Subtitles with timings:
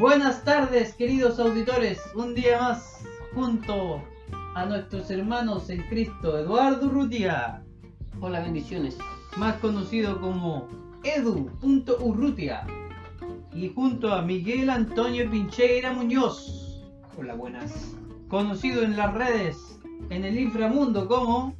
[0.00, 2.00] Buenas tardes, queridos auditores.
[2.14, 3.04] Un día más
[3.34, 4.02] junto
[4.54, 7.62] a nuestros hermanos en Cristo, Eduardo Urrutia,
[8.18, 8.96] Hola, bendiciones.
[9.36, 10.66] más conocido como
[11.04, 12.66] edu.urrutia,
[13.52, 16.82] y junto a Miguel Antonio Pincheira Muñoz,
[17.18, 17.94] Hola, buenas.
[18.28, 19.78] conocido en las redes,
[20.08, 21.54] en el inframundo como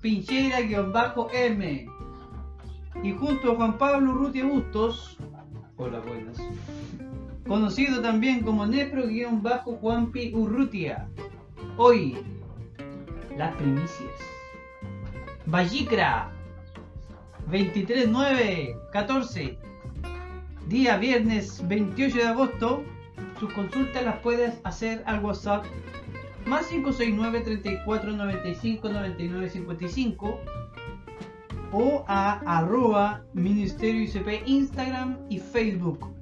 [0.00, 1.86] Pincheira-M,
[3.02, 5.16] y junto a Juan Pablo Urrutia Bustos,
[5.76, 6.38] Hola, buenas.
[7.46, 11.06] Conocido también como Nepro-Juanpi Urrutia.
[11.76, 12.16] Hoy,
[13.36, 14.10] las primicias.
[15.46, 16.30] Vallicra,
[17.50, 19.56] 23-9-14,
[20.68, 22.82] día viernes 28 de agosto.
[23.40, 25.64] Sus consultas las puedes hacer al WhatsApp
[26.46, 30.40] más 569 34 95 99 55
[31.72, 36.21] o a arroba Ministerio ICP Instagram y Facebook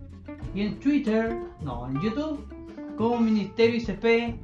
[0.54, 2.46] y en Twitter, no, en YouTube,
[2.96, 4.36] como Ministerio ICP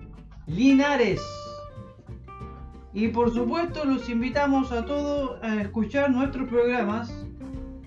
[0.46, 1.20] Linares.
[2.92, 7.12] Y por supuesto los invitamos a todos a escuchar nuestros programas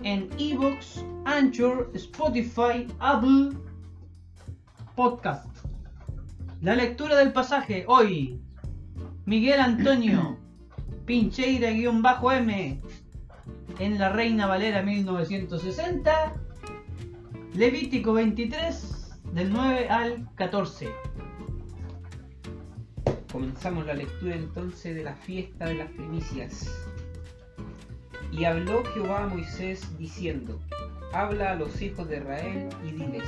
[0.04, 3.58] en Evox, Anchor, Spotify, Apple
[4.96, 5.48] Podcast.
[6.62, 8.40] La lectura del pasaje hoy.
[9.26, 10.38] Miguel Antonio
[11.06, 12.82] Pincheira-M
[13.80, 16.49] en la Reina Valera 1960.
[17.56, 20.88] Levítico 23 del 9 al 14.
[23.32, 26.72] Comenzamos la lectura entonces de la fiesta de las primicias.
[28.32, 30.60] Y habló Jehová a Moisés diciendo,
[31.12, 33.28] Habla a los hijos de Israel y diles,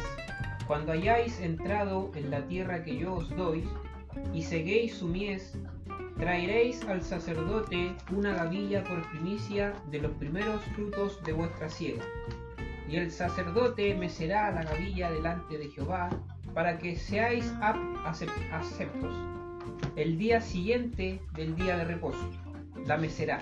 [0.68, 3.68] Cuando hayáis entrado en la tierra que yo os doy,
[4.36, 5.58] y seguéis su mies,
[6.20, 12.04] traeréis al sacerdote una gavilla por primicia de los primeros frutos de vuestra siega.
[12.92, 16.10] Y el sacerdote mecerá la gavilla delante de Jehová,
[16.54, 17.50] para que seáis
[18.04, 19.16] aceptos.
[19.96, 22.30] El día siguiente del día de reposo,
[22.86, 23.42] la mecerá.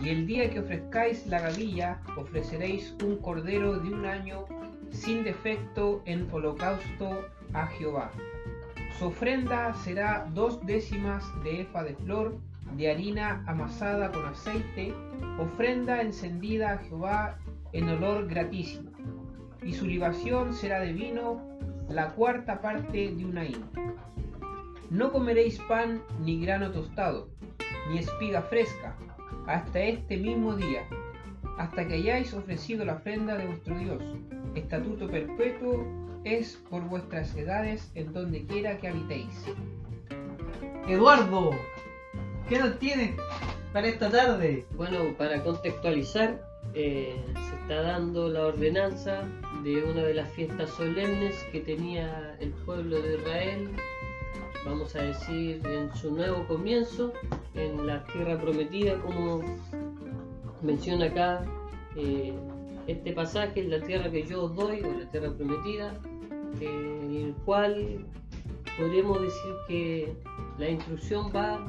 [0.00, 4.46] Y el día que ofrezcáis la gavilla, ofreceréis un cordero de un año
[4.90, 8.10] sin defecto en holocausto a Jehová.
[8.98, 12.38] Su ofrenda será dos décimas de efa de flor
[12.74, 14.94] de harina amasada con aceite,
[15.38, 17.38] ofrenda encendida a Jehová
[17.76, 18.90] en olor gratísimo.
[19.62, 21.42] Y su libación será de vino,
[21.88, 23.64] la cuarta parte de una hin.
[24.88, 27.28] No comeréis pan ni grano tostado,
[27.90, 28.96] ni espiga fresca,
[29.46, 30.84] hasta este mismo día,
[31.58, 34.02] hasta que hayáis ofrecido la ofrenda de vuestro Dios.
[34.54, 35.84] Estatuto perpetuo
[36.24, 39.44] es por vuestras edades en donde quiera que habitéis.
[40.88, 41.50] Eduardo,
[42.48, 43.14] ¿qué nos tienes
[43.72, 44.64] para esta tarde?
[44.76, 46.40] Bueno, para contextualizar,
[46.76, 49.22] eh, se está dando la ordenanza
[49.64, 53.70] de una de las fiestas solemnes que tenía el pueblo de Israel,
[54.66, 57.14] vamos a decir, en su nuevo comienzo,
[57.54, 59.42] en la tierra prometida, como
[60.60, 61.44] menciona acá
[61.96, 62.34] eh,
[62.86, 65.98] este pasaje, la tierra que yo os doy, o la tierra prometida,
[66.60, 68.04] eh, en el cual
[68.78, 70.12] podríamos decir que
[70.58, 71.66] la instrucción va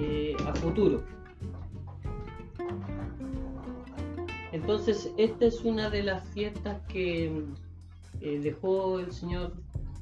[0.00, 1.00] eh, a futuro.
[4.52, 7.44] Entonces, esta es una de las fiestas que
[8.20, 9.52] eh, dejó el Señor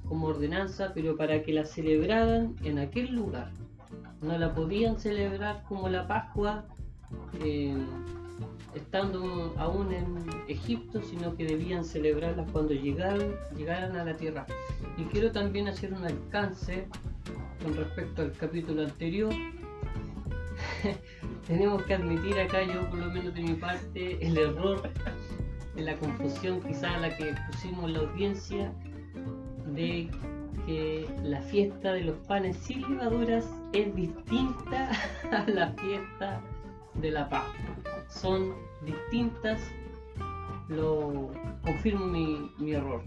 [0.08, 3.50] como ordenanza, pero para que la celebraran en aquel lugar.
[4.22, 6.64] No la podían celebrar como la Pascua
[7.42, 7.76] eh,
[8.74, 10.06] estando aún en
[10.48, 14.46] Egipto, sino que debían celebrarla cuando llegaran, llegaran a la tierra.
[14.96, 16.86] Y quiero también hacer un alcance
[17.62, 19.32] con respecto al capítulo anterior.
[21.46, 24.90] Tenemos que admitir acá, yo por lo menos de mi parte, el error,
[25.74, 28.72] de la confusión quizá la que pusimos la audiencia
[29.74, 30.08] de
[30.64, 34.90] que la fiesta de los panes sin levaduras es distinta
[35.32, 36.40] a la fiesta
[36.94, 37.54] de la Pascua.
[38.08, 38.54] Son
[38.84, 39.60] distintas,
[40.68, 41.30] lo
[41.62, 43.02] confirmo mi, mi error.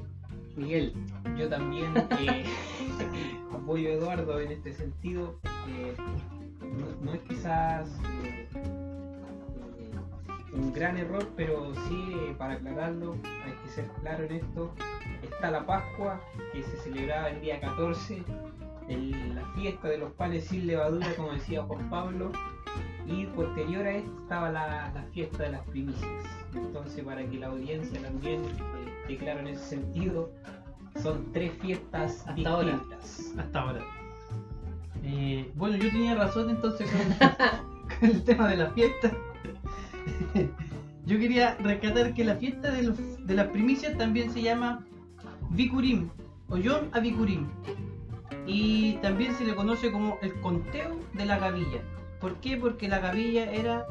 [0.56, 0.94] Miguel,
[1.38, 2.44] Yo también eh,
[3.54, 5.40] apoyo a Eduardo en este sentido.
[5.70, 5.96] eh,
[6.78, 7.88] no, no es quizás
[8.24, 9.92] eh, eh,
[10.54, 14.74] un gran error, pero sí, eh, para aclararlo, hay que ser claro en esto.
[15.22, 16.20] Está la Pascua,
[16.54, 18.24] que se celebraba el día 14,
[18.88, 22.32] el- la fiesta de los panes sin levadura, como decía Juan Pablo,
[23.06, 26.26] y posterior a esto estaba la, la fiesta de las primicias.
[26.54, 30.30] Entonces, para que la audiencia también eh, esté claro en ese sentido,
[31.02, 32.72] son tres fiestas Hasta ahora.
[32.72, 33.34] distintas.
[33.38, 33.82] Hasta ahora.
[35.04, 37.30] Eh, bueno, yo tenía razón entonces con,
[38.00, 39.12] con el tema de la fiesta.
[41.06, 44.86] Yo quería rescatar que la fiesta de, los- de las primicias también se llama
[45.50, 46.10] Bikurim
[46.50, 47.48] o Yom Abikurim.
[48.46, 51.82] Y también se le conoce como el conteo de la gavilla.
[52.20, 52.58] ¿Por qué?
[52.58, 53.86] Porque la gavilla era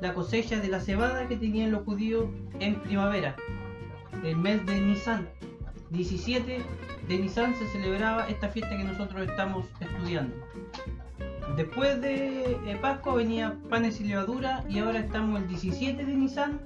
[0.00, 2.26] la cosecha de la cebada que tenían los judíos
[2.58, 3.36] en primavera,
[4.24, 5.28] el mes de Nisan.
[5.92, 6.62] 17
[7.06, 10.34] de Nisan se celebraba esta fiesta que nosotros estamos estudiando.
[11.56, 16.60] Después de eh, Pascua venía panes y levadura y ahora estamos el 17 de Nisan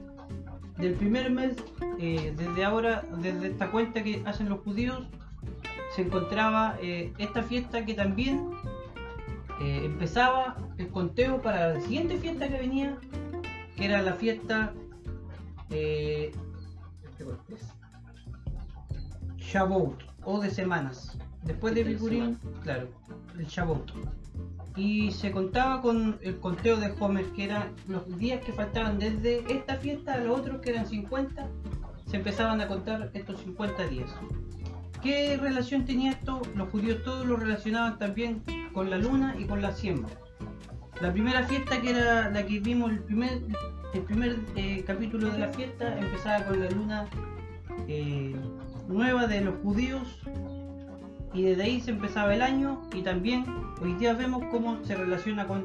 [0.79, 1.57] del primer mes,
[1.99, 5.03] eh, desde ahora, desde esta cuenta que hacen los judíos,
[5.97, 8.51] se encontraba eh, esta fiesta que también
[9.59, 12.99] empezaba el conteo para la siguiente fiesta que venía,
[13.75, 14.75] que era la fiesta
[19.57, 21.17] Shavuot o de semanas.
[21.43, 22.89] Después de Bikurim, claro,
[23.39, 23.91] el Shavuot.
[24.77, 29.51] Y se contaba con el conteo de Homer, que eran los días que faltaban desde
[29.51, 31.49] esta fiesta a los otros, que eran 50,
[32.07, 34.11] se empezaban a contar estos 50 días.
[35.03, 36.43] ¿Qué relación tenía esto?
[36.55, 38.43] Los judíos todos lo relacionaban también
[38.75, 40.13] con la luna y con la siembra.
[41.01, 43.41] La primera fiesta, que era la que vimos el primer,
[43.95, 47.07] el primer eh, capítulo de la fiesta, empezaba con la luna
[47.89, 48.35] eh,
[48.89, 50.21] nueva de los judíos
[51.33, 53.45] y desde ahí se empezaba el año y también
[53.83, 55.65] hoy día vemos cómo se relaciona con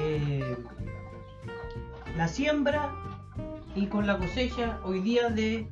[0.00, 0.56] eh,
[2.16, 2.92] la siembra
[3.76, 5.68] y con la cosecha hoy día de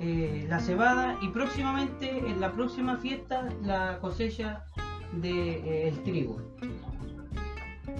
[0.00, 4.64] eh, la cebada y próximamente en la próxima fiesta la cosecha
[5.12, 6.38] del de, eh, trigo.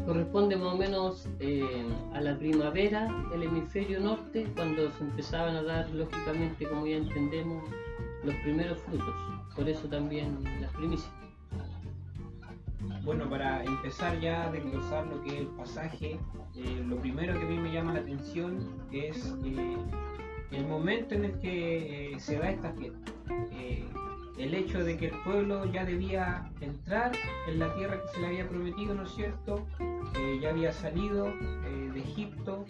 [0.06, 1.28] Corresponde más o menos
[2.12, 7.64] a la primavera del hemisferio norte cuando se empezaban a dar lógicamente como ya entendemos
[8.22, 9.14] los primeros frutos.
[9.56, 11.10] Por eso también las primicias.
[13.04, 16.18] Bueno, para empezar ya a desglosar lo que es el pasaje,
[16.56, 18.58] eh, lo primero que a mí me llama la atención
[18.92, 19.76] es eh,
[20.52, 23.12] el momento en el que eh, se da esta fiesta.
[24.38, 27.12] El hecho de que el pueblo ya debía entrar
[27.48, 29.66] en la tierra que se le había prometido, ¿no es cierto?
[30.40, 32.64] ya había salido de Egipto,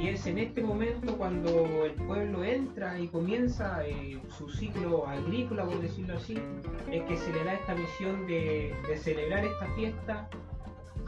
[0.00, 5.64] y es en este momento cuando el pueblo entra y comienza eh, su ciclo agrícola,
[5.64, 6.36] por decirlo así,
[6.90, 10.28] es que se le da esta misión de, celebrar esta fiesta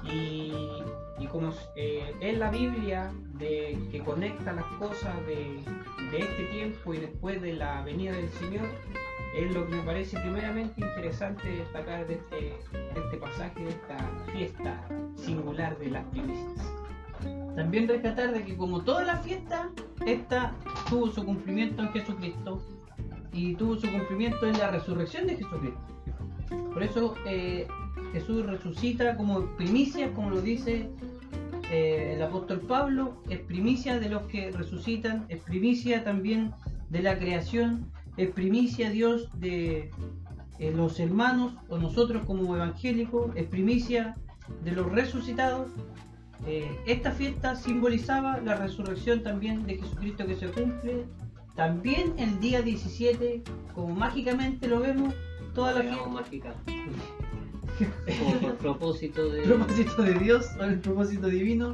[0.04, 0.82] y,
[1.30, 5.58] como eh, es la Biblia que conecta las cosas de,
[6.18, 8.66] este tiempo y después de la venida del Señor,
[9.34, 13.96] es lo que me parece primeramente interesante destacar de este, de este pasaje, de esta
[14.32, 14.84] fiesta
[15.16, 16.72] singular de las primicias.
[17.56, 19.68] También rescatar de que como toda la fiesta,
[20.06, 20.54] esta
[20.88, 22.62] tuvo su cumplimiento en Jesucristo
[23.32, 25.80] y tuvo su cumplimiento en la resurrección de Jesucristo.
[26.72, 27.66] Por eso eh,
[28.12, 30.88] Jesús resucita como primicia, como lo dice
[31.70, 36.54] eh, el apóstol Pablo, es primicia de los que resucitan, es primicia también
[36.88, 39.90] de la creación, es primicia Dios de
[40.58, 44.16] eh, los hermanos o nosotros como evangélicos, es primicia
[44.62, 45.68] de los resucitados
[46.46, 51.04] eh, esta fiesta simbolizaba la resurrección también de Jesucristo que se cumple.
[51.56, 53.42] También el día 17,
[53.74, 55.14] como mágicamente lo vemos,
[55.54, 56.08] toda la fiesta.
[56.08, 56.54] mágica.
[58.40, 59.42] Como propósito de...
[59.42, 61.72] propósito de Dios o el propósito divino.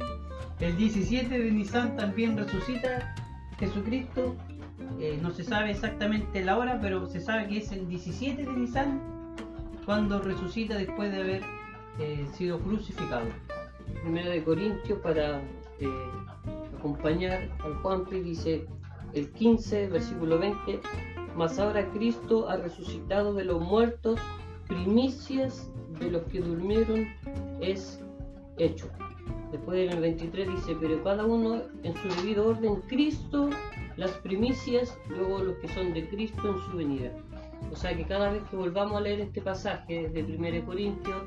[0.59, 3.15] El 17 de Nisan también resucita
[3.57, 4.35] Jesucristo.
[4.99, 8.51] Eh, no se sabe exactamente la hora, pero se sabe que es el 17 de
[8.51, 9.01] Nisan
[9.85, 11.43] cuando resucita después de haber
[11.99, 13.25] eh, sido crucificado.
[14.01, 15.41] Primera de Corintios para
[15.79, 15.87] eh,
[16.77, 18.65] acompañar al Juanpi dice
[19.13, 20.79] el 15, versículo 20,
[21.35, 24.19] mas ahora Cristo ha resucitado de los muertos,
[24.67, 27.07] primicias de los que durmieron
[27.61, 28.01] es
[28.57, 28.89] hecho.
[29.51, 33.49] Después en el 23 dice, pero cada uno en su debido orden, Cristo
[33.97, 37.11] las primicias, luego los que son de Cristo en su venida.
[37.71, 41.23] O sea que cada vez que volvamos a leer este pasaje de 1 Corintios,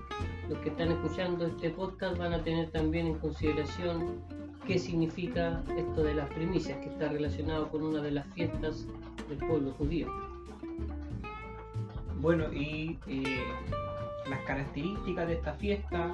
[0.48, 4.22] los que están escuchando este podcast van a tener también en consideración
[4.66, 8.86] qué significa esto de las primicias, que está relacionado con una de las fiestas
[9.28, 10.08] del pueblo judío.
[12.20, 13.44] Bueno, y eh,
[14.28, 16.12] las características de esta fiesta,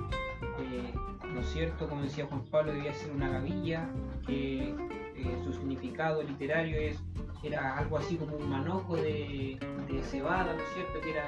[0.61, 0.95] eh,
[1.33, 1.89] ¿no es cierto?
[1.89, 3.89] Como decía Juan Pablo, debía ser una gavilla,
[4.27, 4.75] que
[5.25, 6.99] eh, su significado literario es
[7.43, 9.59] era algo así como un manojo de,
[10.03, 11.01] cebada, ¿no es cierto?
[11.03, 11.25] Que era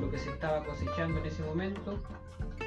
[0.00, 2.00] lo que se estaba cosechando en ese momento.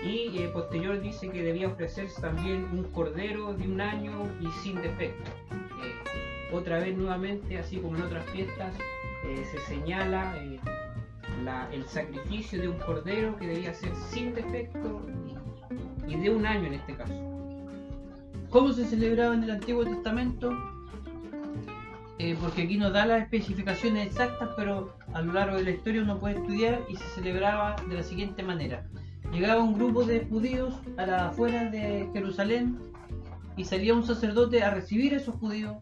[0.02, 4.82] Y eh, posterior dice que debía ofrecerse también un cordero de un año y sin
[4.82, 5.30] defecto.
[5.52, 8.74] Eh, otra vez nuevamente, así como en otras fiestas,
[9.24, 10.38] se señala
[11.72, 15.02] el sacrificio de un cordero que debía ser sin defecto
[16.08, 17.35] y de un año en este caso.
[18.56, 20.50] ¿Cómo se celebraba en el Antiguo Testamento?
[22.20, 26.02] eh, porque aquí nos da las especificaciones exactas, pero a lo largo de la historia
[26.02, 28.88] uno puede estudiar y se celebraba de la siguiente manera.
[29.34, 32.80] Llegaba un grupo de judíos a las afueras de Jerusalén
[33.58, 35.76] y salía un sacerdote a recibir a esos judíos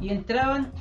[0.00, 0.72] y entraban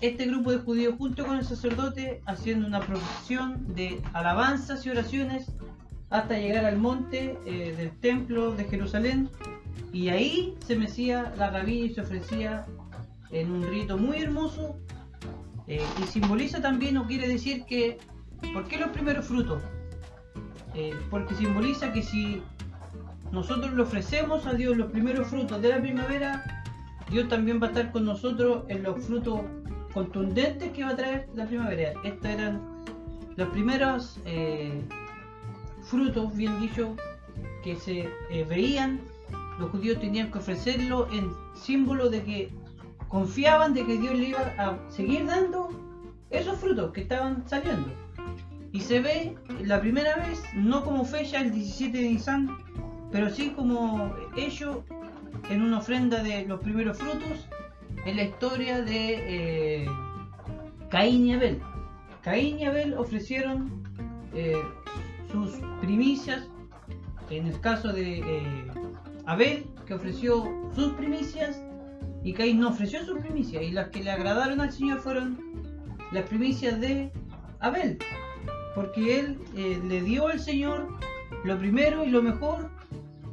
[0.00, 5.50] este grupo de judíos junto con el sacerdote haciendo una procesión de alabanzas y oraciones
[6.10, 9.28] hasta llegar al monte eh, del templo de Jerusalén
[9.92, 12.66] y ahí se mecía la rabilla y se ofrecía
[13.30, 14.78] en un rito muy hermoso
[15.66, 17.98] eh, y simboliza también o quiere decir que
[18.52, 19.62] ¿por qué los primeros frutos?
[20.74, 22.42] Eh, porque simboliza que si
[23.32, 26.44] nosotros le ofrecemos a Dios los primeros frutos de la primavera,
[27.10, 29.40] Dios también va a estar con nosotros en los frutos
[29.92, 31.92] contundentes que va a traer la primavera.
[32.04, 32.60] Estos eran
[33.36, 34.82] los primeros eh,
[35.86, 36.96] frutos, bien dicho,
[37.62, 38.08] que se
[38.48, 39.00] veían.
[39.58, 42.50] Los judíos tenían que ofrecerlo en símbolo de que
[43.08, 45.70] confiaban de que Dios le iba a seguir dando
[46.30, 47.88] esos frutos que estaban saliendo.
[48.72, 52.58] Y se ve la primera vez, no como fecha el 17 de Nisan,
[53.10, 54.84] pero sí como hecho
[55.48, 57.48] en una ofrenda de los primeros frutos
[58.04, 59.88] en la historia de eh,
[60.90, 61.60] Caín y Abel.
[62.22, 63.82] Caín y Abel ofrecieron
[64.34, 64.56] eh,
[65.36, 66.48] sus primicias,
[67.30, 68.66] en el caso de eh,
[69.26, 71.62] Abel, que ofreció sus primicias,
[72.22, 75.38] y Caín no ofreció sus primicias, y las que le agradaron al Señor fueron
[76.12, 77.12] las primicias de
[77.60, 77.98] Abel,
[78.74, 80.88] porque él eh, le dio al Señor
[81.44, 82.70] lo primero y lo mejor,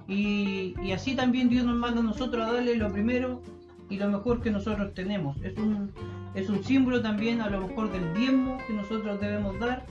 [0.07, 3.41] y, así también Dios nos manda a nosotros a darle lo primero
[3.89, 5.37] y lo mejor que nosotros tenemos.
[5.43, 5.91] Es un,
[6.35, 9.85] es un símbolo también a lo mejor del diezmo que nosotros debemos dar,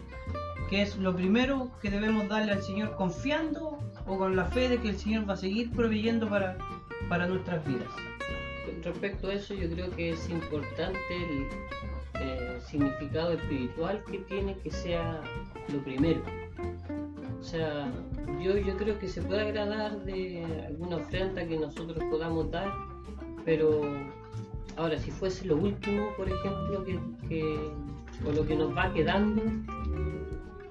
[0.72, 4.78] que es lo primero que debemos darle al Señor confiando o con la fe de
[4.78, 6.56] que el Señor va a seguir proveyendo para,
[7.10, 7.90] para nuestras vidas
[8.82, 11.46] respecto a eso, yo creo que es importante el
[12.20, 15.20] eh, significado espiritual que tiene que sea
[15.72, 16.22] lo primero.
[17.38, 17.92] O sea,
[18.40, 22.72] yo, yo creo que se puede agradar de alguna ofrenda que nosotros podamos dar,
[23.44, 23.82] pero
[24.76, 26.84] ahora, si fuese lo último, por ejemplo,
[27.28, 27.70] que,
[28.24, 29.42] o lo que nos va quedando,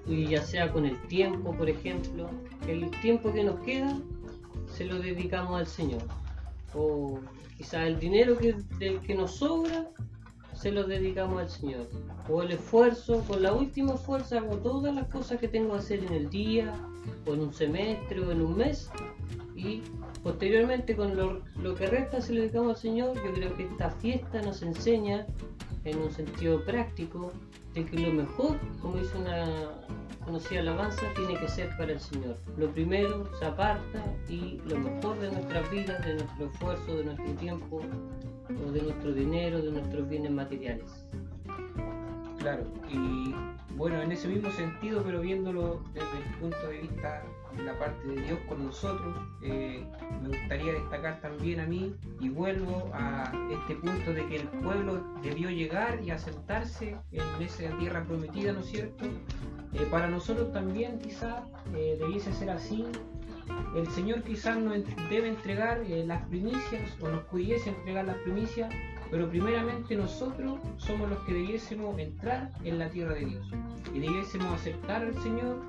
[0.06, 2.28] y ya sea con el tiempo, por ejemplo,
[2.66, 3.98] el tiempo que nos queda
[4.66, 6.02] se lo dedicamos al Señor.
[6.74, 7.20] O
[7.62, 9.88] Quizás el dinero que, del que nos sobra
[10.52, 11.88] se lo dedicamos al Señor.
[12.28, 16.02] O el esfuerzo, con la última fuerza hago todas las cosas que tengo que hacer
[16.02, 16.74] en el día,
[17.24, 18.90] o en un semestre, o en un mes.
[19.54, 19.82] Y
[20.24, 23.14] posteriormente con lo, que resta se lo dedicamos al Señor.
[23.14, 25.26] Yo creo que esta fiesta nos enseña,
[25.84, 27.32] en un sentido práctico,
[27.74, 29.46] de que lo mejor, como dice una
[30.24, 32.36] conocida alabanza tiene que ser para el Señor.
[32.56, 37.32] Lo primero se aparta y lo mejor de nuestras vidas, de nuestro esfuerzo, de nuestro
[37.34, 37.80] tiempo,
[38.48, 41.06] o de nuestro dinero, de nuestros bienes materiales.
[42.38, 43.34] Claro, y
[43.82, 47.24] bueno, en ese mismo sentido, pero viéndolo desde el punto de vista
[47.56, 49.84] de la parte de Dios con nosotros, eh,
[50.22, 55.02] me gustaría destacar también a mí, y vuelvo a este punto de que el pueblo
[55.24, 59.04] debió llegar y asentarse en esa tierra prometida, ¿no es cierto?
[59.04, 61.42] Eh, para nosotros también quizás
[61.74, 62.86] eh, debiese ser así.
[63.74, 64.76] El Señor quizás nos
[65.10, 68.72] debe entregar las primicias o nos pudiese entregar las primicias
[69.12, 73.46] pero primeramente nosotros somos los que debiésemos entrar en la tierra de Dios.
[73.94, 75.60] Y debiésemos aceptar al Señor.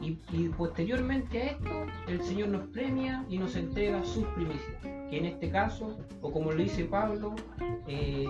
[0.00, 0.14] Y,
[0.56, 1.70] posteriormente a esto
[2.08, 6.50] el Señor nos premia y nos entrega sus primicias, que en este caso, o como
[6.50, 7.34] lo dice Pablo,
[7.86, 8.26] eh,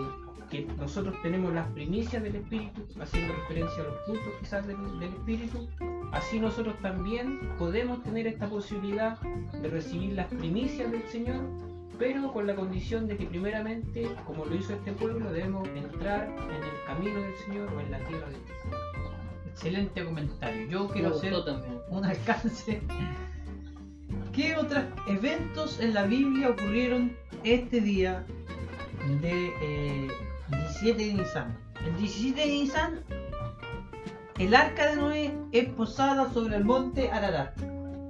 [0.50, 5.14] que nosotros tenemos las primicias del Espíritu, haciendo referencia a los puntos quizás del, del,
[5.14, 5.66] Espíritu,
[6.12, 11.71] así nosotros también podemos tener esta posibilidad de recibir las primicias del Señor
[12.02, 16.64] pero con la condición de que primeramente, como lo hizo este pueblo, debemos entrar en
[16.64, 18.58] el camino del Señor o en la tierra de Dios.
[19.46, 20.66] Excelente comentario.
[20.66, 21.32] Yo quiero hacer
[21.90, 22.82] un alcance.
[24.32, 28.26] ¿Qué otros eventos en la Biblia ocurrieron este día
[29.20, 30.10] de
[30.50, 31.56] 17 eh, de Nisan?
[31.86, 33.00] El 17 de Nisan,
[34.40, 37.56] el arca de Noé es posada sobre el monte Ararat.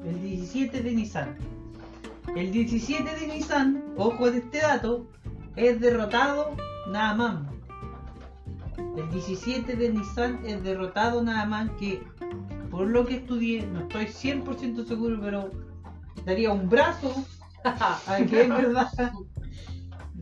[0.07, 1.52] El 17 de Nisan
[2.37, 5.07] el 17 de Nisan, ojo de este dato,
[5.57, 6.57] es derrotado
[6.91, 7.49] Naaman.
[8.97, 12.03] El 17 de Nisan es derrotado Naaman que,
[12.71, 15.51] por lo que estudié, no estoy 100% seguro, pero
[16.25, 17.13] daría un brazo
[17.65, 19.13] a que es verdad.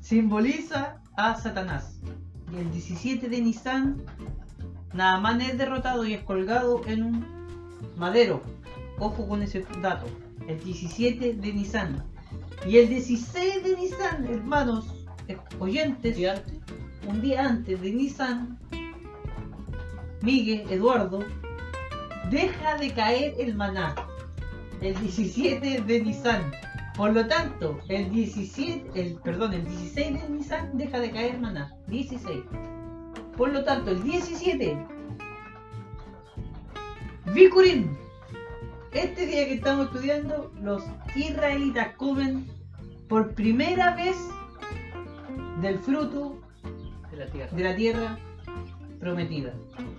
[0.00, 2.00] Simboliza a Satanás.
[2.52, 4.02] Y el 17 de Nisan,
[4.95, 7.26] Naaman es derrotado y es colgado en un
[7.97, 8.42] madero.
[8.99, 10.07] Ojo con ese dato
[10.50, 12.04] el 17 de Nissan.
[12.66, 15.07] Y el 16 de Nissan, hermanos
[15.59, 16.19] oyentes,
[17.09, 18.59] un día antes de Nissan,
[20.23, 21.25] Miguel, Eduardo,
[22.30, 23.95] deja de caer el maná.
[24.80, 26.52] El 17 de Nissan.
[26.97, 31.73] Por lo tanto, el 17, el, perdón, el 16 de Nissan deja de caer maná.
[31.87, 32.42] 16.
[33.37, 34.76] Por lo tanto, el 17.
[37.33, 38.00] Vikurim.
[38.92, 40.82] Este día que estamos estudiando, los
[41.14, 42.47] israelitas comen
[43.09, 44.16] por primera vez
[45.61, 46.40] del fruto
[47.11, 47.56] De la tierra.
[47.56, 48.18] de la tierra
[48.99, 49.54] prometida.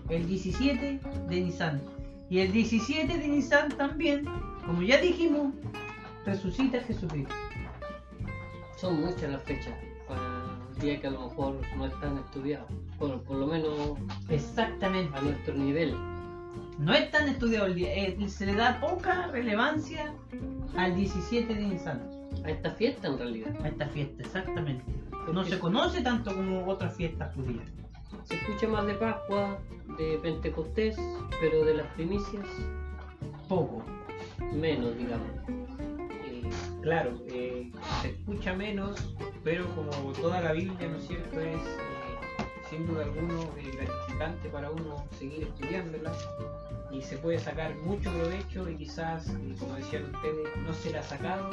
[0.10, 1.82] El 17 de Nisan.
[2.30, 4.26] Y el 17 de Nisan también,
[4.66, 5.54] como ya dijimos,
[6.26, 7.34] resucita Jesucristo.
[8.78, 9.74] Son muchas las fechas
[10.08, 12.68] para un día que a lo mejor no están estudiados.
[13.00, 13.98] Por, por lo menos
[14.30, 15.18] Exactamente.
[15.18, 15.96] a nuestro nivel.
[16.82, 17.94] No es tan estudiado el día.
[17.94, 20.16] eh, se le da poca relevancia
[20.76, 22.02] al 17 de Nisan.
[22.44, 23.56] A esta fiesta en realidad.
[23.64, 24.84] A esta fiesta, exactamente.
[25.12, 27.68] No Porque se conoce tanto como otras fiestas judías.
[28.24, 29.60] Se escucha más de Pascua,
[30.00, 30.98] de Pentecostés,
[31.40, 32.48] pero de las primicias
[33.48, 33.84] Poco.
[34.52, 35.30] menos, digamos.
[36.26, 36.50] Eh,
[36.82, 37.72] claro, eh,
[38.02, 38.96] se escucha menos,
[39.44, 41.62] pero como toda la Biblia, ¿no es cierto?, es
[42.72, 46.12] sin duda alguna eh, gratificante para uno seguir estudiándola
[46.90, 51.52] y se puede sacar mucho provecho y quizás, eh, como decían ustedes, no será sacado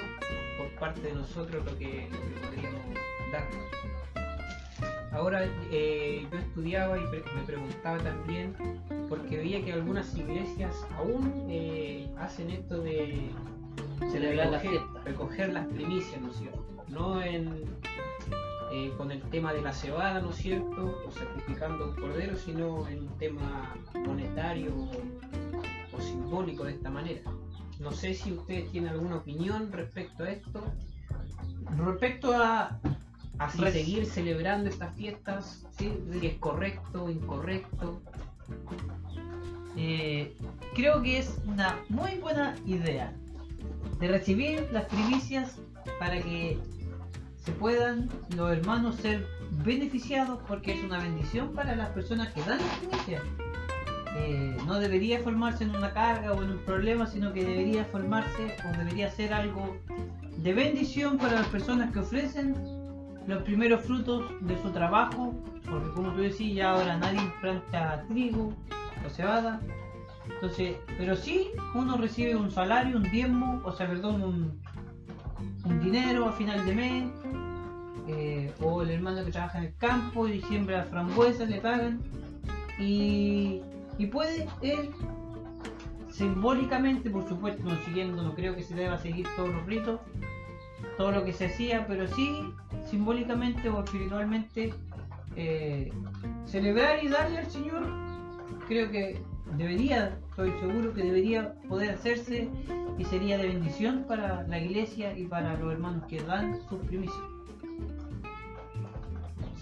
[0.57, 2.81] por parte de nosotros lo que, lo que podríamos
[3.33, 3.65] darnos.
[5.13, 8.55] Ahora eh, yo estudiaba y pre- me preguntaba también,
[9.09, 13.31] porque veía que algunas iglesias aún eh, hacen esto de
[14.13, 14.59] Celebrar la
[15.05, 16.65] recoger, las primicias, ¿no es cierto?
[16.89, 17.65] No en,
[18.73, 21.03] eh, con el tema de la cebada, ¿no es cierto?
[21.07, 27.23] O sacrificando un cordero, sino en un tema monetario o, o simbólico de esta manera.
[27.81, 30.65] No sé si ustedes tienen alguna opinión respecto a esto,
[31.77, 32.81] Respecto a.
[33.39, 38.01] a si seguir celebrando estas fiestas, sí, si es correcto o incorrecto.
[39.77, 40.35] Eh,
[40.75, 43.12] creo que es una muy buena idea
[44.01, 45.61] de recibir las primicias
[46.01, 46.59] para que
[47.53, 49.27] puedan los hermanos ser
[49.65, 53.23] beneficiados porque es una bendición para las personas que dan las primicias.
[54.17, 58.57] Eh, no debería formarse en una carga o en un problema, sino que debería formarse
[58.67, 59.77] o debería ser algo
[60.39, 62.55] de bendición para las personas que ofrecen
[63.27, 65.35] los primeros frutos de su trabajo,
[65.69, 68.55] porque como tú decías, ya ahora nadie planta trigo
[69.07, 69.61] o cebada.
[70.35, 74.23] Entonces, pero sí uno recibe un salario, un diezmo, o sea, perdón,
[75.65, 77.05] un dinero a final de mes,
[78.29, 82.01] eh, o el hermano que trabaja en el campo y siembra frambuesas, le pagan,
[82.79, 83.62] y,
[83.99, 84.91] y puede él
[86.11, 90.01] simbólicamente, por supuesto, no siguiendo, no creo que se deba seguir todos los ritos,
[90.97, 92.43] todo lo que se hacía, pero sí
[92.91, 94.75] simbólicamente o espiritualmente
[95.37, 95.93] eh,
[96.45, 97.87] celebrar y darle al Señor,
[98.67, 99.23] creo que
[99.57, 102.49] debería, estoy seguro que debería poder hacerse
[102.99, 107.38] y sería de bendición para la iglesia y para los hermanos que dan sus primicias.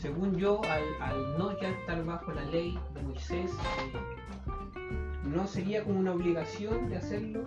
[0.01, 3.93] Según yo, al, no ya estar bajo la ley de Moisés, eh,
[5.25, 7.45] no sería como una obligación de hacerlo,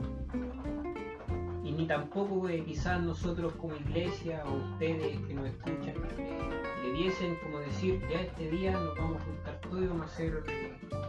[1.63, 6.39] y ni tampoco eh, quizás nosotros como iglesia o ustedes que nos escuchan eh,
[6.83, 10.43] debiesen como decir, ya este día nos vamos a juntar todos y vamos a hacer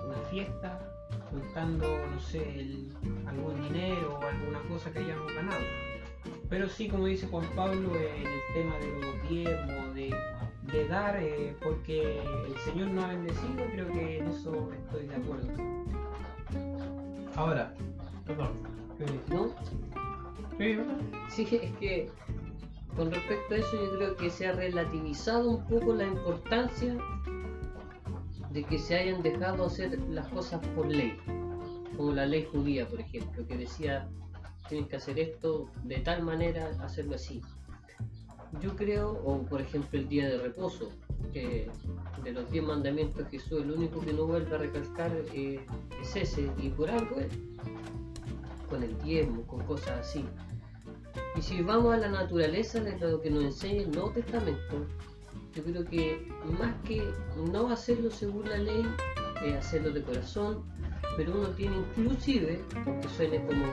[0.07, 0.79] una fiesta,
[1.31, 2.89] juntando, no sé,
[3.27, 5.65] algún dinero o alguna cosa que hayamos ganado.
[6.51, 10.15] Pero sí, como dice Juan Pablo, en el tema de los diezmos, de,
[10.73, 15.15] de dar, eh, porque el Señor nos ha bendecido, creo que en eso estoy de
[15.17, 15.49] acuerdo.
[17.37, 17.75] Ahora,
[18.27, 18.51] perdón.
[19.29, 19.49] ¿No?
[21.31, 22.11] Sí, es que
[22.97, 26.97] con respecto a eso yo creo que se ha relativizado un poco la importancia
[28.51, 31.17] de que se hayan dejado hacer las cosas por ley,
[31.97, 34.09] como la ley judía, por ejemplo, que decía
[34.69, 37.43] tienes que hacer esto de tal manera, hacerlo así.
[38.61, 40.91] Yo creo, o por ejemplo el día de reposo,
[41.33, 41.69] que
[42.25, 45.61] de los 10 mandamientos Jesús el único que no vuelve a recalcar eh,
[46.03, 47.29] es ese, y por algo es
[48.69, 50.25] con el diezmo, con cosas así.
[51.37, 54.87] Y si vamos a la naturaleza de lo que nos enseña el Nuevo Testamento,
[55.55, 57.03] yo creo que más que
[57.53, 58.85] no hacerlo según la ley,
[59.45, 60.63] es hacerlo de corazón,
[61.17, 63.65] pero uno tiene inclusive, aunque suene como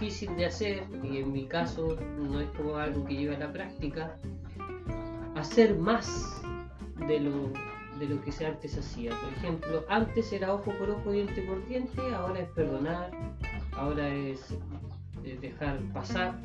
[0.00, 3.52] difícil de hacer, y en mi caso no es como algo que lleva a la
[3.52, 4.16] práctica,
[5.36, 6.40] hacer más
[7.06, 7.52] de lo,
[7.98, 9.10] de lo que antes hacía.
[9.10, 13.10] Por ejemplo, antes era ojo por ojo, diente por diente, ahora es perdonar,
[13.76, 14.56] ahora es
[15.22, 16.40] eh, dejar pasar.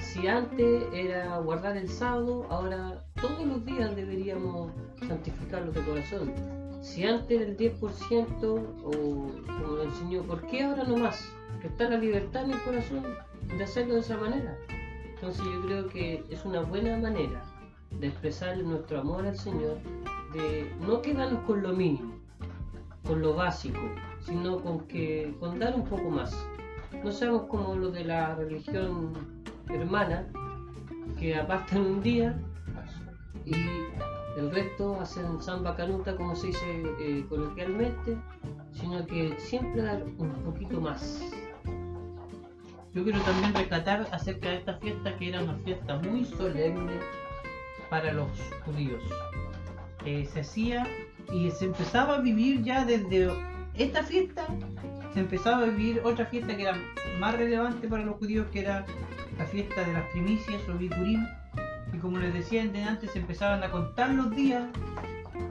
[0.00, 4.72] si antes era guardar el sábado, ahora todos los días deberíamos
[5.06, 6.32] santificarlo de corazón.
[6.80, 11.37] Si antes era el 10%, o como lo enseñó, ¿por qué ahora no más?
[11.62, 13.04] Está la libertad en el corazón
[13.56, 14.56] de hacerlo de esa manera.
[15.14, 17.42] Entonces yo creo que es una buena manera
[17.98, 19.78] de expresar nuestro amor al Señor,
[20.32, 22.14] de no quedarnos con lo mínimo,
[23.04, 23.80] con lo básico,
[24.20, 26.36] sino con que con dar un poco más.
[27.02, 29.12] No seamos como lo de la religión
[29.68, 30.26] hermana,
[31.18, 32.38] que apartan un día
[33.44, 33.54] y
[34.38, 38.16] el resto hacen samba canuta, como se dice eh, coloquialmente,
[38.72, 41.20] sino que siempre dar un poquito más.
[42.98, 46.94] Yo quiero también rescatar acerca de esta fiesta que era una fiesta muy solemne
[47.88, 48.28] para los
[48.64, 49.00] judíos.
[50.04, 50.84] Eh, se hacía
[51.32, 53.30] y se empezaba a vivir ya desde
[53.74, 54.48] esta fiesta,
[55.14, 56.76] se empezaba a vivir otra fiesta que era
[57.20, 58.84] más relevante para los judíos, que era
[59.38, 61.24] la fiesta de las primicias o Bikurim.
[61.92, 64.64] Y como les decía antes, se empezaban a contar los días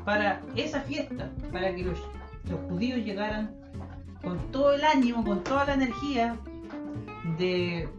[0.03, 1.97] para esa fiesta, para que los,
[2.49, 3.55] los judíos llegaran
[4.21, 6.37] con todo el ánimo, con toda la energía
[7.37, 7.89] de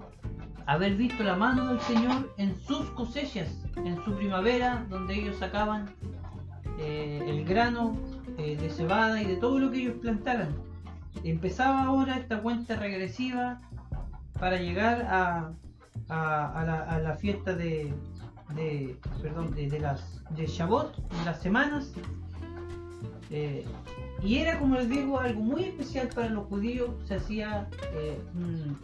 [0.67, 5.95] haber visto la mano del Señor en sus cosechas, en su primavera, donde ellos sacaban
[6.79, 7.97] eh, el grano
[8.37, 10.55] eh, de cebada y de todo lo que ellos plantaran.
[11.25, 13.61] Empezaba ahora esta cuenta regresiva
[14.39, 15.53] para llegar a,
[16.09, 17.93] la, fiesta de,
[19.23, 21.93] perdón, de, las Shabbat, las semanas.
[23.31, 23.65] Eh,
[24.23, 26.91] y era, como les digo, algo muy especial para los judíos.
[27.07, 28.19] Se hacía eh,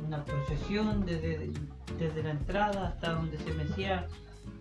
[0.06, 1.50] una procesión desde,
[1.98, 4.06] desde la entrada hasta donde se mecía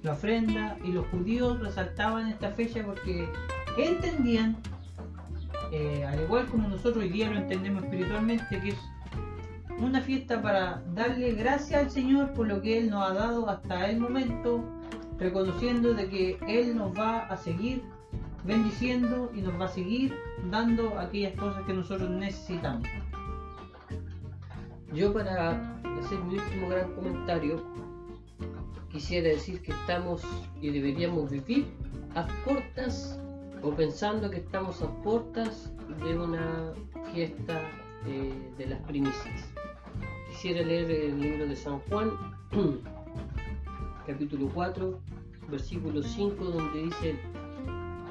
[0.01, 0.77] la ofrenda.
[0.83, 3.29] Y los judíos resaltaban esta fecha porque
[3.77, 4.57] entendían,
[5.71, 8.77] eh, al igual como nosotros hoy día lo entendemos espiritualmente, que es
[9.77, 13.89] una fiesta para darle gracias al Señor por lo que Él nos ha dado hasta
[13.91, 14.63] el momento,
[15.19, 17.83] reconociendo de que Él nos va a seguir
[18.45, 20.13] bendiciendo y nos va a seguir
[20.49, 22.87] dando aquellas cosas que nosotros necesitamos.
[24.93, 27.63] Yo para hacer mi último gran comentario,
[28.91, 30.23] quisiera decir que estamos
[30.61, 31.65] y deberíamos vivir
[32.15, 33.19] a puertas
[33.63, 36.73] o pensando que estamos a puertas de una
[37.13, 37.61] fiesta
[38.05, 39.49] eh, de las primicias.
[40.29, 42.11] Quisiera leer el libro de San Juan,
[44.05, 44.99] capítulo 4,
[45.49, 47.15] versículo 5, donde dice,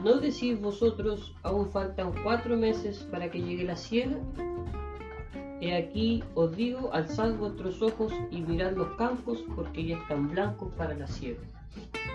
[0.02, 4.16] ¿No decís vosotros, aún faltan cuatro meses para que llegue la siega?
[5.60, 10.72] He aquí os digo, alzad vuestros ojos y mirad los campos, porque ya están blancos
[10.74, 11.40] para la siega.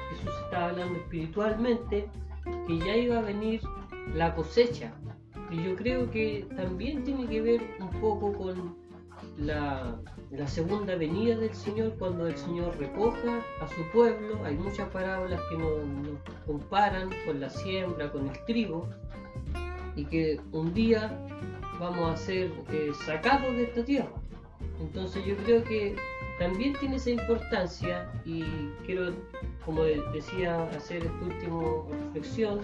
[0.10, 2.10] Jesús está hablando espiritualmente
[2.68, 3.62] que ya iba a venir
[4.14, 4.92] la cosecha.
[5.50, 8.77] Y yo creo que también tiene que ver un poco con
[9.38, 10.00] la,
[10.48, 14.44] segunda venida del Señor, cuando el Señor recoja a su pueblo.
[14.44, 18.88] Hay muchas parábolas que nos, nos comparan con la siembra, con el trigo,
[19.96, 21.12] y que un día
[21.80, 24.12] vamos a ser eh, sacados de esta tierra.
[24.80, 25.96] Entonces yo creo que
[26.40, 28.44] también tiene esa importancia y
[28.86, 29.14] quiero,
[29.66, 31.64] como decía, hacer esta última
[32.06, 32.60] reflexión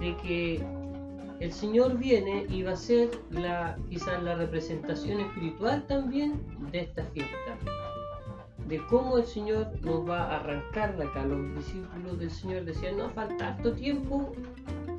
[0.00, 0.79] de que
[1.40, 7.02] el Señor viene y va a ser la, quizás la representación espiritual también de esta
[7.04, 7.56] fiesta.
[8.68, 11.24] De cómo el Señor nos va a arrancar de acá.
[11.24, 14.32] Los discípulos del Señor decían, no, falta harto tiempo.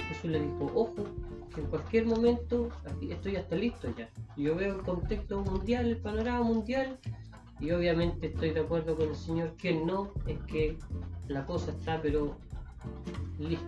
[0.09, 1.05] Jesús le dijo, ojo,
[1.53, 2.69] que en cualquier momento
[3.01, 4.09] estoy hasta listo ya.
[4.35, 6.97] Yo veo el contexto mundial, el panorama mundial,
[7.59, 10.77] y obviamente estoy de acuerdo con el Señor que no, es que
[11.27, 12.35] la cosa está pero
[13.37, 13.67] lista.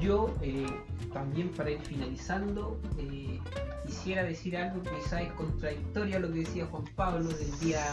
[0.00, 0.66] Yo eh,
[1.12, 3.40] también para ir finalizando, eh,
[3.86, 7.84] quisiera decir algo que quizás es contradictorio a lo que decía Juan Pablo del día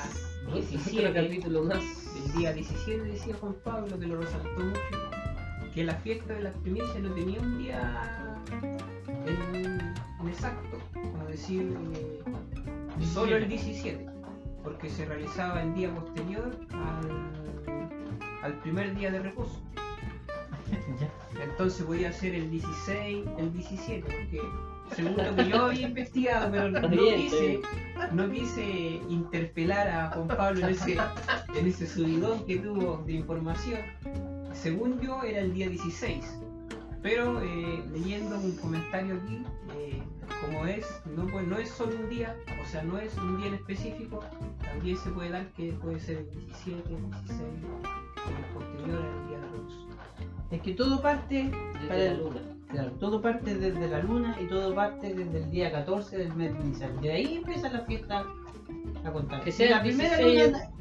[0.54, 1.84] 17, capítulo más.
[2.14, 6.56] Del día 17 decía Juan Pablo, que lo resaltó mucho, que la fiesta de las
[6.58, 8.42] primicias no tenía un día
[9.26, 9.82] en,
[10.20, 12.20] en exacto, como decir, eh,
[13.14, 14.06] solo el 17,
[14.64, 17.32] porque se realizaba el día posterior al,
[18.44, 19.62] al primer día de reposo.
[21.42, 24.42] Entonces podía ser el 16, el 17, porque
[24.96, 27.62] según lo que yo había investigado, pero no, quise,
[28.12, 30.98] no quise interpelar a Juan Pablo en ese,
[31.56, 33.80] en ese subidón que tuvo de información.
[34.54, 36.26] Según yo era el día 16,
[37.02, 39.44] pero eh, leyendo un comentario aquí,
[39.78, 40.04] eh,
[40.42, 43.48] como es, no, pues, no es solo un día, o sea, no es un día
[43.48, 44.20] en específico,
[44.62, 47.42] también se puede dar que puede ser el 17, el 16,
[50.62, 52.42] Es que todo parte Desde la luna.
[52.70, 56.54] Claro, todo parte desde la luna y todo parte desde el día 14 del mes
[56.54, 57.02] de Nisan.
[57.02, 58.24] De ahí empieza la fiesta
[59.04, 59.44] a contar.
[59.44, 60.52] Que sea la primera 16.
[60.52, 60.72] luna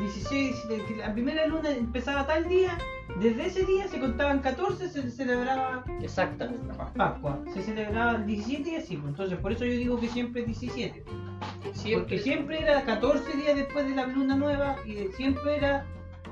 [0.00, 2.78] 16, de que la primera luna empezaba tal día,
[3.20, 6.72] desde ese día se contaban 14, se celebraba Exactamente.
[6.94, 9.10] Pascua, se celebraba el 17 y así, pues.
[9.10, 11.04] entonces por eso yo digo que siempre es 17,
[11.94, 15.84] porque siempre era 14 días después de la luna nueva y siempre era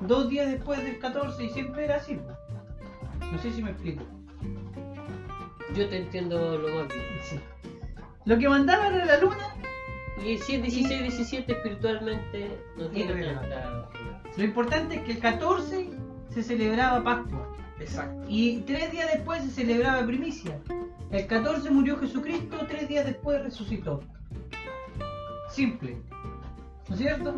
[0.03, 2.19] 2 días después del 14 y siempre era así.
[3.33, 4.05] No sé si me explico.
[5.75, 7.05] Yo te entiendo lo más bien.
[7.23, 7.41] Sí.
[8.25, 9.55] Lo que mandaba era la luna,
[10.25, 13.89] Y si es 16, 17 espiritualmente no tiene tanta.
[14.37, 15.91] lo importante es que el 14
[16.31, 17.53] se celebraba Pascua.
[17.79, 18.25] Exacto.
[18.29, 20.59] Y tres días después se celebraba primicia.
[21.11, 24.03] El 14 murió Jesucristo, tres días después resucitó.
[25.51, 25.97] Simple.
[26.89, 27.35] ¿No es cierto?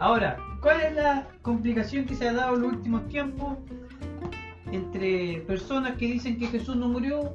[0.00, 3.58] Ahora, ¿cuál es la complicación que se ha dado en los últimos tiempos
[4.72, 7.34] entre personas que dicen que Jesús no murió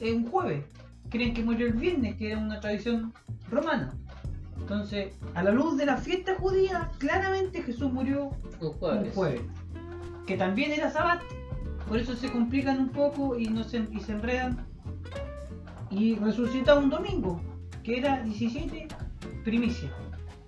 [0.00, 0.64] un jueves?
[1.10, 3.12] Creen que murió el viernes, que era una tradición
[3.50, 3.94] romana.
[4.58, 9.06] Entonces, a la luz de la fiesta judía, claramente Jesús murió Un jueves.
[9.06, 9.42] un jueves.
[10.26, 11.22] Que también era sabbat.
[11.88, 14.66] Por eso se complican un poco y, no se, y se enredan.
[15.90, 17.40] Y resucita un domingo,
[17.84, 18.88] que era 17
[19.44, 19.92] primicia.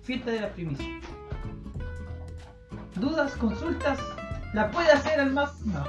[0.01, 0.89] Fiesta de las primicias.
[2.99, 3.97] ¿Dudas, consultas?
[4.53, 5.65] ¿La puede hacer al más?
[5.65, 5.83] No.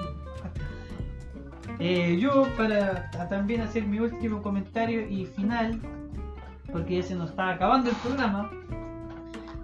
[1.78, 5.80] Eh, yo para también hacer mi último comentario y final,
[6.70, 8.50] porque ya se nos está acabando el programa,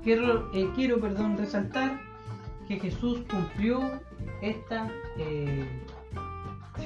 [0.02, 2.00] quiero, eh, quiero perdón, resaltar
[2.66, 4.00] que Jesús cumplió
[4.40, 5.68] esta eh,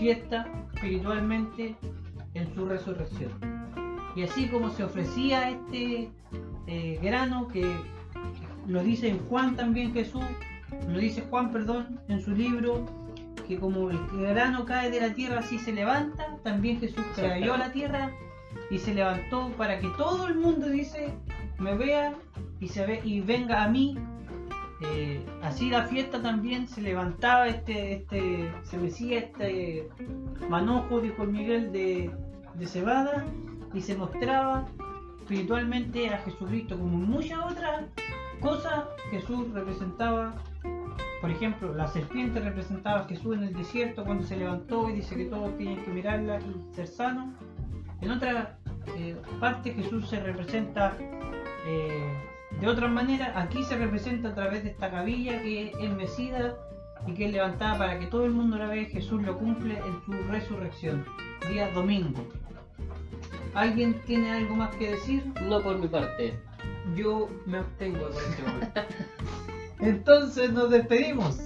[0.00, 1.76] fiesta espiritualmente
[2.34, 3.30] en su resurrección.
[4.16, 6.10] Y así como se ofrecía este
[7.00, 7.72] grano que
[8.66, 10.22] lo dice en Juan también Jesús,
[10.90, 12.84] lo dice Juan, perdón, en su libro,
[13.46, 17.58] que como el grano cae de la tierra así se levanta, también Jesús cayó a
[17.58, 18.10] la tierra
[18.70, 21.14] y se levantó para que todo el mundo dice,
[21.58, 22.14] me vea
[22.60, 23.96] y se ve y venga a mí
[24.80, 29.90] eh, así la fiesta también se levantaba este, este, se mecía este
[30.48, 32.10] manojo, dijo el Miguel, de,
[32.54, 33.26] de cebada
[33.74, 34.66] y se mostraba
[35.18, 37.84] espiritualmente a Jesucristo como muchas otras
[38.40, 40.34] cosas Jesús representaba.
[41.20, 45.16] Por ejemplo, la serpiente representaba a Jesús en el desierto cuando se levantó y dice
[45.16, 47.34] que todos tienen que mirarla y ser sanos.
[48.00, 48.58] En otra
[48.96, 50.96] eh, parte Jesús se representa
[51.66, 52.14] eh,
[52.58, 56.56] de otra manera, aquí se representa a través de esta cabilla que es mecida
[57.06, 58.86] y que es levantada para que todo el mundo la vea.
[58.86, 61.04] Jesús lo cumple en su resurrección,
[61.50, 62.26] día domingo.
[63.54, 65.24] ¿Alguien tiene algo más que decir?
[65.42, 66.38] No por mi parte.
[66.94, 68.80] Yo me abstengo por este momento.
[69.80, 71.38] Entonces nos despedimos,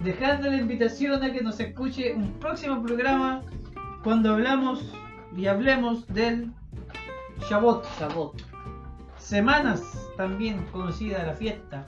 [0.00, 3.42] dejando la invitación a que nos escuche un próximo programa
[4.02, 4.92] cuando hablamos
[5.36, 6.52] y hablemos del
[7.48, 7.84] Shabbat.
[7.98, 8.40] Shabbat.
[9.18, 11.86] Semanas también conocida la fiesta.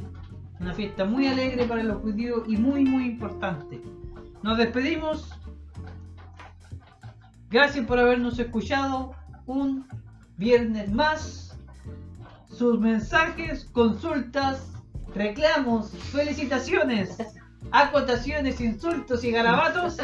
[0.61, 3.83] Una fiesta muy alegre para los judíos y muy muy importante.
[4.43, 5.33] Nos despedimos.
[7.51, 9.15] Gracias por habernos escuchado
[9.47, 9.89] un
[10.37, 11.59] viernes más.
[12.49, 14.72] Sus mensajes, consultas,
[15.15, 17.17] reclamos, felicitaciones,
[17.71, 19.97] acotaciones, insultos y garabatos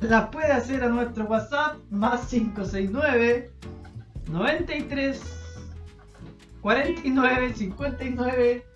[0.00, 3.50] las puede hacer a nuestro WhatsApp más 569
[4.28, 5.20] 93
[6.60, 8.66] 49 59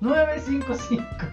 [0.00, 1.31] 955.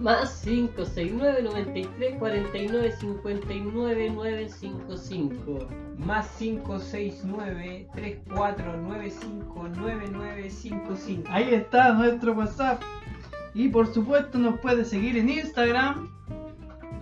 [0.00, 5.58] Más 569 93 49 59 955.
[5.98, 11.24] Más 569 3495 9955.
[11.28, 12.80] Ahí está nuestro WhatsApp.
[13.52, 16.08] Y por supuesto nos puede seguir en Instagram,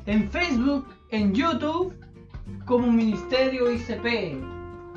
[0.06, 1.94] en Facebook, en YouTube
[2.66, 4.40] como Ministerio ICP.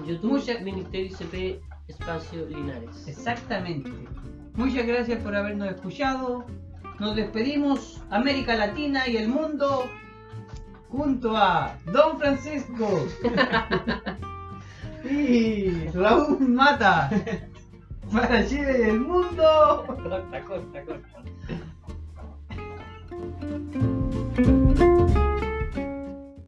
[0.07, 3.07] YouTube, Mucha- Ministerio ICP, Espacio Linares.
[3.07, 3.91] Exactamente.
[4.55, 6.45] Muchas gracias por habernos escuchado.
[7.01, 9.89] Nos despedimos América Latina y el mundo
[10.87, 13.07] junto a Don Francisco
[15.09, 17.09] y Raúl Mata
[18.13, 19.83] para Chile y el mundo.
[19.87, 21.23] Corta, corta, corta.